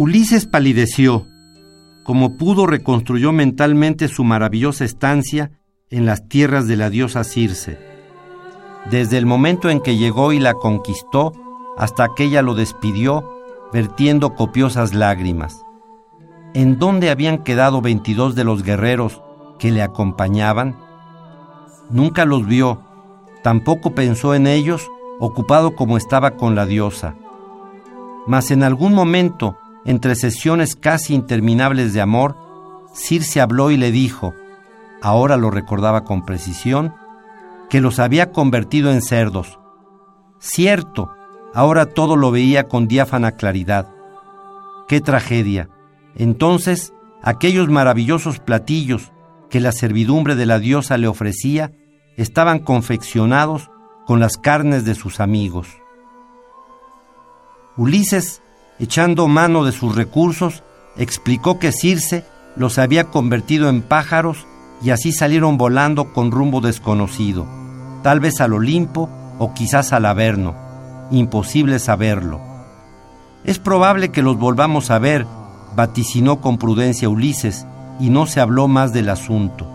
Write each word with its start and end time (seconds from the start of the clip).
Ulises 0.00 0.46
palideció. 0.46 1.26
Como 2.04 2.36
pudo 2.36 2.68
reconstruyó 2.68 3.32
mentalmente 3.32 4.06
su 4.06 4.22
maravillosa 4.22 4.84
estancia 4.84 5.50
en 5.90 6.06
las 6.06 6.28
tierras 6.28 6.68
de 6.68 6.76
la 6.76 6.88
diosa 6.88 7.24
Circe. 7.24 7.80
Desde 8.92 9.18
el 9.18 9.26
momento 9.26 9.70
en 9.70 9.80
que 9.80 9.96
llegó 9.96 10.32
y 10.32 10.38
la 10.38 10.54
conquistó, 10.54 11.32
hasta 11.76 12.10
que 12.14 12.26
ella 12.26 12.42
lo 12.42 12.54
despidió, 12.54 13.28
vertiendo 13.72 14.36
copiosas 14.36 14.94
lágrimas. 14.94 15.64
¿En 16.54 16.78
dónde 16.78 17.10
habían 17.10 17.42
quedado 17.42 17.80
22 17.80 18.36
de 18.36 18.44
los 18.44 18.62
guerreros 18.62 19.20
que 19.58 19.72
le 19.72 19.82
acompañaban? 19.82 20.76
Nunca 21.90 22.24
los 22.24 22.46
vio, 22.46 22.84
tampoco 23.42 23.96
pensó 23.96 24.36
en 24.36 24.46
ellos, 24.46 24.88
ocupado 25.18 25.74
como 25.74 25.96
estaba 25.96 26.36
con 26.36 26.54
la 26.54 26.66
diosa. 26.66 27.16
Mas 28.28 28.52
en 28.52 28.62
algún 28.62 28.94
momento, 28.94 29.58
entre 29.88 30.16
sesiones 30.16 30.76
casi 30.76 31.14
interminables 31.14 31.94
de 31.94 32.02
amor, 32.02 32.36
Circe 32.92 33.40
habló 33.40 33.70
y 33.70 33.78
le 33.78 33.90
dijo, 33.90 34.34
ahora 35.00 35.38
lo 35.38 35.50
recordaba 35.50 36.04
con 36.04 36.26
precisión, 36.26 36.94
que 37.70 37.80
los 37.80 37.98
había 37.98 38.30
convertido 38.30 38.92
en 38.92 39.00
cerdos. 39.00 39.58
Cierto, 40.40 41.10
ahora 41.54 41.86
todo 41.86 42.16
lo 42.16 42.30
veía 42.30 42.68
con 42.68 42.86
diáfana 42.86 43.32
claridad. 43.32 43.88
¡Qué 44.88 45.00
tragedia! 45.00 45.70
Entonces, 46.16 46.92
aquellos 47.22 47.70
maravillosos 47.70 48.40
platillos 48.40 49.10
que 49.48 49.58
la 49.58 49.72
servidumbre 49.72 50.34
de 50.36 50.44
la 50.44 50.58
diosa 50.58 50.98
le 50.98 51.08
ofrecía 51.08 51.72
estaban 52.18 52.58
confeccionados 52.58 53.70
con 54.06 54.20
las 54.20 54.36
carnes 54.36 54.84
de 54.84 54.94
sus 54.94 55.18
amigos. 55.18 55.78
Ulises, 57.78 58.42
echando 58.78 59.28
mano 59.28 59.64
de 59.64 59.72
sus 59.72 59.94
recursos, 59.94 60.62
explicó 60.96 61.58
que 61.58 61.72
Circe 61.72 62.24
los 62.56 62.78
había 62.78 63.04
convertido 63.04 63.68
en 63.68 63.82
pájaros 63.82 64.46
y 64.82 64.90
así 64.90 65.12
salieron 65.12 65.58
volando 65.58 66.12
con 66.12 66.30
rumbo 66.30 66.60
desconocido, 66.60 67.46
tal 68.02 68.20
vez 68.20 68.40
al 68.40 68.52
Olimpo 68.52 69.08
o 69.38 69.54
quizás 69.54 69.92
al 69.92 70.06
Averno. 70.06 70.54
Imposible 71.10 71.78
saberlo. 71.78 72.40
Es 73.44 73.58
probable 73.58 74.10
que 74.10 74.22
los 74.22 74.38
volvamos 74.38 74.90
a 74.90 74.98
ver, 74.98 75.26
vaticinó 75.74 76.40
con 76.40 76.58
prudencia 76.58 77.08
Ulises, 77.08 77.66
y 78.00 78.10
no 78.10 78.26
se 78.26 78.40
habló 78.40 78.68
más 78.68 78.92
del 78.92 79.08
asunto. 79.08 79.66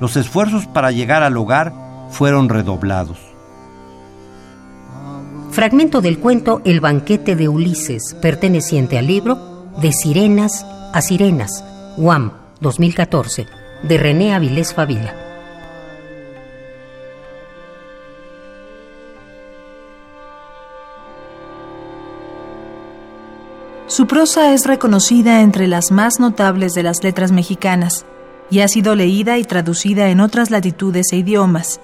Los 0.00 0.16
esfuerzos 0.16 0.66
para 0.66 0.92
llegar 0.92 1.22
al 1.22 1.36
hogar 1.36 1.72
fueron 2.10 2.48
redoblados. 2.48 3.18
Fragmento 5.56 6.02
del 6.02 6.18
cuento 6.18 6.60
El 6.66 6.80
banquete 6.80 7.34
de 7.34 7.48
Ulises, 7.48 8.14
perteneciente 8.20 8.98
al 8.98 9.06
libro 9.06 9.70
De 9.80 9.90
Sirenas 9.90 10.66
a 10.92 11.00
Sirenas, 11.00 11.64
UAM, 11.96 12.34
2014 12.60 13.46
de 13.82 13.96
René 13.96 14.34
Avilés 14.34 14.74
Favila. 14.74 15.14
Su 23.86 24.06
prosa 24.06 24.52
es 24.52 24.66
reconocida 24.66 25.40
entre 25.40 25.68
las 25.68 25.90
más 25.90 26.20
notables 26.20 26.74
de 26.74 26.82
las 26.82 27.02
letras 27.02 27.32
mexicanas 27.32 28.04
y 28.50 28.60
ha 28.60 28.68
sido 28.68 28.94
leída 28.94 29.38
y 29.38 29.44
traducida 29.44 30.10
en 30.10 30.20
otras 30.20 30.50
latitudes 30.50 31.06
e 31.12 31.16
idiomas, 31.16 31.80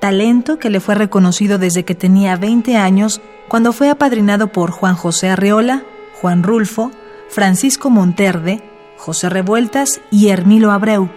talento 0.00 0.58
que 0.58 0.70
le 0.70 0.80
fue 0.80 0.94
reconocido 0.94 1.58
desde 1.58 1.84
que 1.84 1.94
tenía 1.94 2.36
20 2.36 2.76
años 2.76 3.20
cuando 3.48 3.72
fue 3.72 3.90
apadrinado 3.90 4.48
por 4.48 4.70
Juan 4.70 4.94
José 4.94 5.28
Arreola, 5.28 5.84
Juan 6.20 6.42
Rulfo, 6.42 6.90
Francisco 7.28 7.90
Monterde, 7.90 8.62
José 8.96 9.28
Revueltas 9.28 10.00
y 10.10 10.28
Hermilo 10.28 10.72
Abreu 10.72 11.10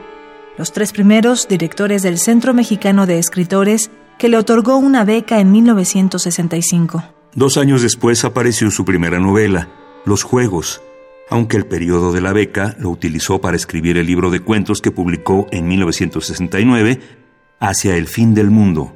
los 0.57 0.71
tres 0.71 0.91
primeros 0.91 1.47
directores 1.47 2.03
del 2.03 2.17
Centro 2.17 2.53
Mexicano 2.53 3.05
de 3.05 3.17
Escritores, 3.17 3.89
que 4.17 4.29
le 4.29 4.37
otorgó 4.37 4.77
una 4.77 5.03
beca 5.03 5.39
en 5.39 5.51
1965. 5.51 7.03
Dos 7.33 7.57
años 7.57 7.81
después 7.81 8.23
apareció 8.23 8.69
su 8.69 8.85
primera 8.85 9.19
novela, 9.19 9.69
Los 10.05 10.23
Juegos, 10.23 10.81
aunque 11.29 11.57
el 11.57 11.65
periodo 11.65 12.11
de 12.11 12.21
la 12.21 12.33
beca 12.33 12.75
lo 12.79 12.89
utilizó 12.89 13.41
para 13.41 13.57
escribir 13.57 13.97
el 13.97 14.05
libro 14.05 14.29
de 14.29 14.41
cuentos 14.41 14.81
que 14.81 14.91
publicó 14.91 15.47
en 15.51 15.67
1969, 15.67 16.99
Hacia 17.59 17.95
el 17.95 18.07
fin 18.07 18.33
del 18.33 18.51
mundo, 18.51 18.93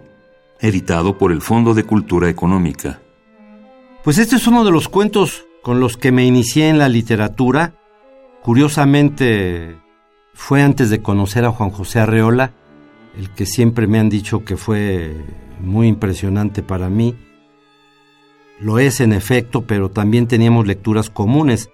editado 0.59 1.17
por 1.17 1.31
el 1.31 1.41
Fondo 1.41 1.73
de 1.73 1.83
Cultura 1.83 2.29
Económica. 2.29 2.99
Pues 4.03 4.17
este 4.17 4.35
es 4.35 4.47
uno 4.47 4.63
de 4.63 4.71
los 4.71 4.87
cuentos 4.89 5.45
con 5.61 5.79
los 5.79 5.97
que 5.97 6.11
me 6.11 6.25
inicié 6.25 6.69
en 6.69 6.77
la 6.77 6.89
literatura. 6.89 7.73
Curiosamente, 8.41 9.77
fue 10.33 10.61
antes 10.61 10.89
de 10.89 11.01
conocer 11.01 11.43
a 11.45 11.51
Juan 11.51 11.71
José 11.71 11.99
Arreola, 11.99 12.53
el 13.17 13.31
que 13.31 13.45
siempre 13.45 13.87
me 13.87 13.99
han 13.99 14.09
dicho 14.09 14.45
que 14.45 14.55
fue 14.55 15.13
muy 15.59 15.87
impresionante 15.87 16.63
para 16.63 16.89
mí. 16.89 17.15
Lo 18.59 18.79
es 18.79 19.01
en 19.01 19.13
efecto, 19.13 19.65
pero 19.65 19.91
también 19.91 20.27
teníamos 20.27 20.67
lecturas 20.67 21.09
comunes, 21.09 21.69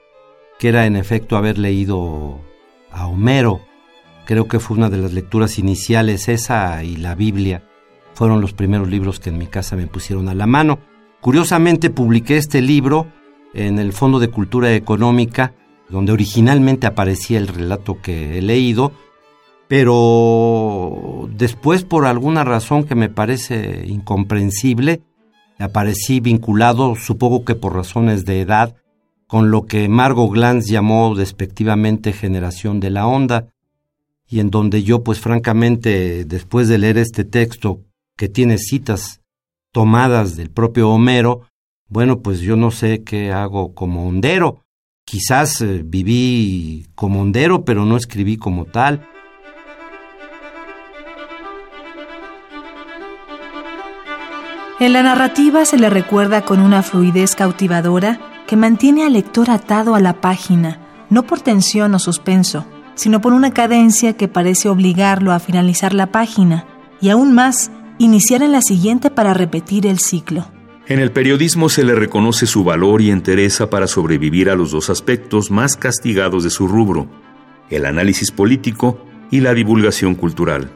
que 0.59 0.69
era 0.69 0.85
en 0.85 0.95
efecto 0.95 1.37
haber 1.37 1.57
leído 1.57 2.41
a 2.91 3.07
Homero. 3.07 3.61
Creo 4.25 4.47
que 4.47 4.59
fue 4.59 4.77
una 4.77 4.89
de 4.89 4.97
las 4.97 5.13
lecturas 5.13 5.59
iniciales, 5.59 6.29
esa 6.29 6.83
y 6.83 6.95
la 6.95 7.15
Biblia. 7.15 7.63
Fueron 8.13 8.41
los 8.41 8.53
primeros 8.53 8.89
libros 8.89 9.19
que 9.19 9.29
en 9.29 9.37
mi 9.37 9.47
casa 9.47 9.75
me 9.75 9.87
pusieron 9.87 10.29
a 10.29 10.35
la 10.35 10.47
mano. 10.47 10.79
Curiosamente 11.21 11.89
publiqué 11.89 12.37
este 12.37 12.61
libro 12.61 13.07
en 13.53 13.79
el 13.79 13.93
Fondo 13.93 14.19
de 14.19 14.29
Cultura 14.29 14.73
Económica 14.73 15.53
donde 15.93 16.11
originalmente 16.11 16.87
aparecía 16.87 17.37
el 17.37 17.47
relato 17.47 18.01
que 18.01 18.37
he 18.37 18.41
leído, 18.41 18.93
pero 19.67 21.29
después 21.31 21.83
por 21.83 22.05
alguna 22.05 22.43
razón 22.43 22.83
que 22.83 22.95
me 22.95 23.09
parece 23.09 23.85
incomprensible, 23.87 25.01
aparecí 25.59 26.19
vinculado, 26.19 26.95
supongo 26.95 27.45
que 27.45 27.55
por 27.55 27.75
razones 27.75 28.25
de 28.25 28.41
edad, 28.41 28.75
con 29.27 29.51
lo 29.51 29.65
que 29.65 29.87
Margot 29.87 30.31
Glantz 30.31 30.67
llamó 30.67 31.15
despectivamente 31.15 32.11
generación 32.11 32.79
de 32.79 32.89
la 32.89 33.07
onda, 33.07 33.49
y 34.29 34.39
en 34.39 34.49
donde 34.49 34.83
yo 34.83 35.03
pues 35.03 35.19
francamente 35.19 36.25
después 36.25 36.67
de 36.67 36.77
leer 36.77 36.97
este 36.97 37.23
texto 37.23 37.81
que 38.17 38.29
tiene 38.29 38.57
citas 38.57 39.21
tomadas 39.71 40.35
del 40.35 40.49
propio 40.49 40.89
Homero, 40.89 41.41
bueno 41.89 42.21
pues 42.21 42.39
yo 42.39 42.55
no 42.55 42.71
sé 42.71 43.03
qué 43.03 43.31
hago 43.31 43.73
como 43.73 44.07
hondero, 44.07 44.63
Quizás 45.05 45.61
eh, 45.61 45.81
viví 45.83 46.87
como 46.95 47.21
hondero, 47.21 47.65
pero 47.65 47.85
no 47.85 47.97
escribí 47.97 48.37
como 48.37 48.65
tal. 48.65 49.05
En 54.79 54.93
la 54.93 55.03
narrativa 55.03 55.65
se 55.65 55.77
le 55.77 55.89
recuerda 55.89 56.41
con 56.41 56.59
una 56.59 56.83
fluidez 56.83 57.35
cautivadora 57.35 58.19
que 58.47 58.57
mantiene 58.57 59.05
al 59.05 59.13
lector 59.13 59.49
atado 59.49 59.95
a 59.95 59.99
la 59.99 60.19
página, 60.19 60.79
no 61.09 61.23
por 61.23 61.41
tensión 61.41 61.93
o 61.93 61.99
suspenso, 61.99 62.65
sino 62.95 63.21
por 63.21 63.33
una 63.33 63.53
cadencia 63.53 64.13
que 64.13 64.27
parece 64.27 64.69
obligarlo 64.69 65.31
a 65.31 65.39
finalizar 65.39 65.93
la 65.93 66.11
página 66.11 66.65
y 67.01 67.09
aún 67.09 67.33
más, 67.33 67.71
iniciar 67.97 68.43
en 68.43 68.51
la 68.51 68.61
siguiente 68.61 69.09
para 69.09 69.33
repetir 69.33 69.85
el 69.85 69.99
ciclo. 69.99 70.47
En 70.87 70.99
el 70.99 71.11
periodismo 71.11 71.69
se 71.69 71.83
le 71.83 71.95
reconoce 71.95 72.45
su 72.45 72.63
valor 72.63 73.01
y 73.01 73.09
entereza 73.09 73.69
para 73.69 73.87
sobrevivir 73.87 74.49
a 74.49 74.55
los 74.55 74.71
dos 74.71 74.89
aspectos 74.89 75.49
más 75.49 75.77
castigados 75.77 76.43
de 76.43 76.49
su 76.49 76.67
rubro, 76.67 77.07
el 77.69 77.85
análisis 77.85 78.31
político 78.31 79.05
y 79.31 79.39
la 79.39 79.53
divulgación 79.53 80.15
cultural. 80.15 80.71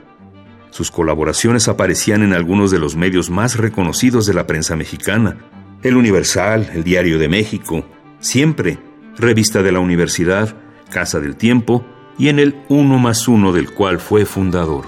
Sus 0.70 0.92
colaboraciones 0.92 1.68
aparecían 1.68 2.24
en 2.24 2.34
algunos 2.34 2.72
de 2.72 2.80
los 2.80 2.96
medios 2.96 3.30
más 3.30 3.58
reconocidos 3.58 4.26
de 4.26 4.34
la 4.34 4.48
prensa 4.48 4.76
mexicana, 4.76 5.38
El 5.84 5.98
Universal, 5.98 6.70
El 6.74 6.84
Diario 6.84 7.20
de 7.20 7.30
México, 7.30 7.86
Siempre, 8.20 8.80
Revista 9.18 9.62
de 9.62 9.72
la 9.72 9.80
Universidad, 9.80 10.56
Casa 10.90 11.20
del 11.20 11.36
Tiempo 11.36 11.86
y 12.18 12.30
en 12.30 12.40
el 12.40 12.56
Uno 12.70 12.98
más 12.98 13.28
Uno 13.28 13.52
del 13.52 13.72
cual 13.72 14.00
fue 14.00 14.26
fundador. 14.26 14.86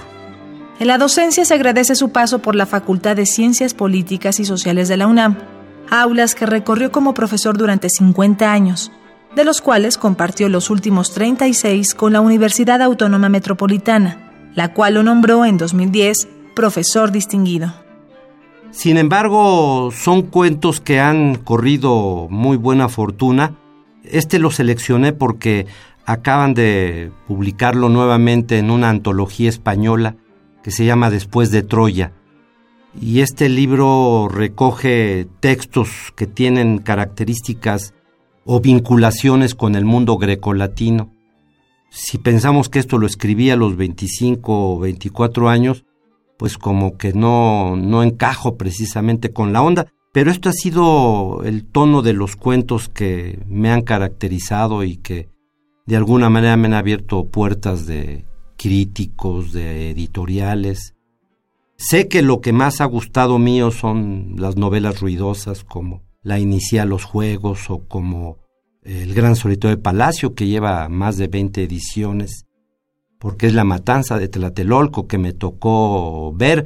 En 0.80 0.88
la 0.88 0.98
docencia 0.98 1.44
se 1.44 1.54
agradece 1.54 1.96
su 1.96 2.10
paso 2.10 2.40
por 2.40 2.56
la 2.56 2.66
Facultad 2.66 3.16
de 3.16 3.26
Ciencias 3.26 3.74
Políticas 3.74 4.40
y 4.40 4.46
Sociales 4.46 4.88
de 4.88 4.98
la 4.98 5.08
UNAM, 5.08 5.38
aulas 5.90 6.36
que 6.36 6.46
recorrió 6.46 6.92
como 6.92 7.14
profesor 7.14 7.58
durante 7.58 7.90
50 7.90 8.52
años, 8.52 8.92
de 9.36 9.44
los 9.44 9.62
cuales 9.62 9.98
compartió 9.98 10.50
los 10.50 10.70
últimos 10.70 11.14
36 11.14 11.94
con 11.94 12.14
la 12.14 12.22
Universidad 12.22 12.82
Autónoma 12.82 13.30
Metropolitana, 13.30 14.52
la 14.56 14.74
cual 14.74 14.96
lo 14.96 15.04
nombró 15.04 15.46
en 15.46 15.58
2010 15.58 16.28
profesor 16.56 17.12
distinguido. 17.12 17.74
Sin 18.72 18.98
embargo, 18.98 19.90
son 19.92 20.24
cuentos 20.24 20.80
que 20.80 21.00
han 21.00 21.36
corrido 21.36 22.28
muy 22.30 22.58
buena 22.58 22.88
fortuna. 22.88 23.56
Este 24.10 24.40
lo 24.40 24.52
seleccioné 24.52 25.14
porque 25.14 25.68
acaban 26.06 26.56
de 26.56 27.12
publicarlo 27.28 27.90
nuevamente 27.90 28.58
en 28.58 28.72
una 28.72 28.90
antología 28.90 29.50
española 29.50 30.16
que 30.64 30.72
se 30.72 30.86
llama 30.86 31.12
Después 31.12 31.52
de 31.52 31.62
Troya. 31.62 32.14
Y 33.00 33.22
este 33.22 33.50
libro 33.50 34.28
recoge 34.28 35.28
textos 35.40 36.12
que 36.16 36.26
tienen 36.26 36.80
características 36.80 37.94
o 38.46 38.60
vinculaciones 38.60 39.54
con 39.54 39.76
el 39.76 39.86
mundo 39.86 40.18
grecolatino. 40.18 41.12
Si 41.92 42.18
pensamos 42.18 42.68
que 42.70 42.80
esto 42.80 42.98
lo 42.98 43.06
escribí 43.06 43.52
a 43.52 43.56
los 43.56 43.76
25 43.78 44.74
o 44.74 44.80
24 44.80 45.50
años, 45.50 45.86
pues 46.38 46.58
como 46.58 46.98
que 46.98 47.14
no, 47.14 47.76
no 47.76 48.02
encajo 48.02 48.58
precisamente 48.58 49.32
con 49.32 49.54
la 49.54 49.62
onda, 49.62 49.92
pero 50.12 50.32
esto 50.32 50.50
ha 50.50 50.54
sido 50.54 51.44
el 51.44 51.66
tono 51.66 52.02
de 52.02 52.14
los 52.14 52.36
cuentos 52.36 52.90
que 52.90 53.40
me 53.48 53.72
han 53.72 53.82
caracterizado 53.82 54.84
y 54.84 54.98
que 54.98 55.30
de 55.86 55.96
alguna 55.96 56.30
manera 56.30 56.58
me 56.58 56.68
han 56.68 56.74
abierto 56.74 57.26
puertas 57.26 57.86
de 57.86 58.26
críticos, 58.58 59.54
de 59.54 59.92
editoriales. 59.92 60.96
Sé 61.78 62.08
que 62.08 62.22
lo 62.22 62.42
que 62.42 62.54
más 62.54 62.82
ha 62.82 62.86
gustado 62.86 63.40
mío 63.40 63.72
son 63.72 64.36
las 64.38 64.58
novelas 64.58 65.00
ruidosas 65.00 65.64
como 65.64 66.04
La 66.22 66.40
inicial 66.40 66.90
Los 66.90 67.06
Juegos 67.06 67.70
o 67.70 67.88
como 67.88 68.38
El 68.84 69.14
Gran 69.14 69.36
Solitario 69.36 69.78
de 69.78 69.82
Palacio 69.82 70.36
que 70.36 70.48
lleva 70.48 70.90
más 70.90 71.18
de 71.18 71.28
20 71.28 71.64
ediciones, 71.64 72.46
porque 73.18 73.48
es 73.48 73.54
la 73.54 73.64
matanza 73.64 74.18
de 74.18 74.28
Tlatelolco 74.28 75.08
que 75.08 75.18
me 75.18 75.34
tocó 75.34 76.34
ver, 76.34 76.66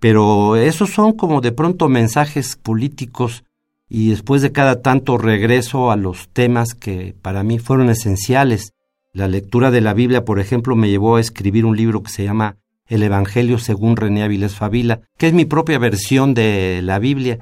pero 0.00 0.56
esos 0.56 0.90
son 0.90 1.12
como 1.12 1.40
de 1.40 1.52
pronto 1.52 1.88
mensajes 1.88 2.56
políticos 2.56 3.44
y 3.88 4.10
después 4.10 4.42
de 4.42 4.52
cada 4.52 4.82
tanto 4.82 5.18
regreso 5.18 5.90
a 5.90 5.96
los 5.96 6.28
temas 6.28 6.74
que 6.74 7.14
para 7.20 7.42
mí 7.42 7.58
fueron 7.58 7.90
esenciales. 7.90 8.72
La 9.12 9.28
lectura 9.28 9.70
de 9.70 9.80
la 9.80 9.94
Biblia, 9.94 10.24
por 10.24 10.38
ejemplo, 10.38 10.76
me 10.76 10.90
llevó 10.90 11.16
a 11.16 11.20
escribir 11.20 11.64
un 11.64 11.76
libro 11.76 12.02
que 12.02 12.10
se 12.10 12.24
llama 12.24 12.56
El 12.86 13.02
Evangelio 13.02 13.58
según 13.58 13.96
René 13.96 14.22
Avilés 14.22 14.54
Favila, 14.54 15.00
que 15.16 15.28
es 15.28 15.32
mi 15.32 15.46
propia 15.46 15.78
versión 15.78 16.34
de 16.34 16.80
la 16.82 16.98
Biblia. 16.98 17.38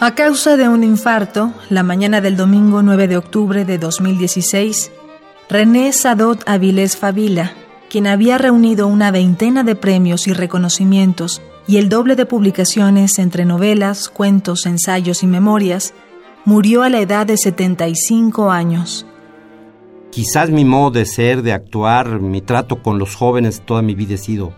A 0.00 0.14
causa 0.14 0.56
de 0.56 0.68
un 0.68 0.84
infarto, 0.84 1.52
la 1.70 1.82
mañana 1.82 2.20
del 2.20 2.36
domingo 2.36 2.82
9 2.82 3.08
de 3.08 3.16
octubre 3.16 3.64
de 3.64 3.78
2016, 3.78 4.92
René 5.50 5.94
Sadot 5.94 6.46
Avilés 6.46 6.98
Favila, 6.98 7.54
quien 7.88 8.06
había 8.06 8.36
reunido 8.36 8.86
una 8.86 9.10
veintena 9.10 9.64
de 9.64 9.74
premios 9.74 10.26
y 10.26 10.34
reconocimientos 10.34 11.40
y 11.66 11.78
el 11.78 11.88
doble 11.88 12.16
de 12.16 12.26
publicaciones 12.26 13.18
entre 13.18 13.46
novelas, 13.46 14.10
cuentos, 14.10 14.66
ensayos 14.66 15.22
y 15.22 15.26
memorias, 15.26 15.94
murió 16.44 16.82
a 16.82 16.90
la 16.90 17.00
edad 17.00 17.26
de 17.26 17.38
75 17.38 18.50
años. 18.50 19.06
Quizás 20.10 20.50
mi 20.50 20.66
modo 20.66 20.90
de 20.90 21.06
ser, 21.06 21.40
de 21.40 21.54
actuar, 21.54 22.20
mi 22.20 22.42
trato 22.42 22.82
con 22.82 22.98
los 22.98 23.14
jóvenes, 23.14 23.62
toda 23.64 23.80
mi 23.80 23.94
vida 23.94 24.16
he 24.16 24.18
sido 24.18 24.52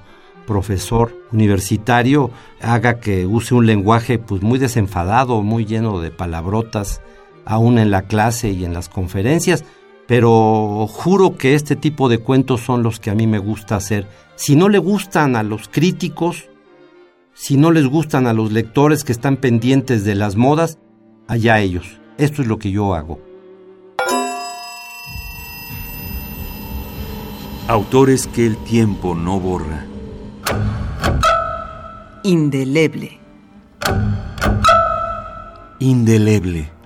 profesor 0.44 1.16
universitario, 1.30 2.32
haga 2.60 2.98
que 2.98 3.26
use 3.26 3.54
un 3.54 3.66
lenguaje 3.66 4.18
pues 4.18 4.42
muy 4.42 4.58
desenfadado, 4.58 5.40
muy 5.42 5.66
lleno 5.66 6.00
de 6.00 6.10
palabrotas, 6.10 7.00
aún 7.44 7.78
en 7.78 7.92
la 7.92 8.02
clase 8.02 8.50
y 8.50 8.64
en 8.64 8.74
las 8.74 8.88
conferencias, 8.88 9.64
pero 10.10 10.88
juro 10.88 11.36
que 11.36 11.54
este 11.54 11.76
tipo 11.76 12.08
de 12.08 12.18
cuentos 12.18 12.62
son 12.62 12.82
los 12.82 12.98
que 12.98 13.10
a 13.10 13.14
mí 13.14 13.28
me 13.28 13.38
gusta 13.38 13.76
hacer. 13.76 14.08
Si 14.34 14.56
no 14.56 14.68
le 14.68 14.78
gustan 14.78 15.36
a 15.36 15.44
los 15.44 15.68
críticos, 15.68 16.48
si 17.32 17.56
no 17.56 17.70
les 17.70 17.86
gustan 17.86 18.26
a 18.26 18.32
los 18.32 18.50
lectores 18.50 19.04
que 19.04 19.12
están 19.12 19.36
pendientes 19.36 20.04
de 20.04 20.16
las 20.16 20.34
modas, 20.34 20.80
allá 21.28 21.60
ellos. 21.60 22.00
Esto 22.18 22.42
es 22.42 22.48
lo 22.48 22.58
que 22.58 22.72
yo 22.72 22.92
hago. 22.92 23.20
Autores 27.68 28.26
que 28.26 28.46
el 28.46 28.56
tiempo 28.56 29.14
no 29.14 29.38
borra. 29.38 29.86
Indeleble. 32.24 33.20
Indeleble. 35.78 36.79